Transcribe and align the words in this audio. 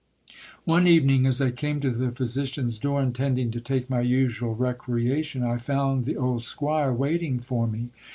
One 0.65 0.87
evening, 0.87 1.27
as 1.27 1.41
I 1.43 1.51
came 1.51 1.79
to 1.81 1.91
the 1.91 2.09
physician's 2.11 2.79
door, 2.79 3.03
intending 3.03 3.51
to 3.51 3.59
take 3.61 3.87
my 3.87 3.99
usual 4.01 4.55
recreation, 4.55 5.43
I 5.43 5.59
found 5.59 6.05
the 6.05 6.17
old 6.17 6.41
squire 6.41 6.91
waiting 6.91 7.37
for 7.39 7.67
me. 7.67 7.89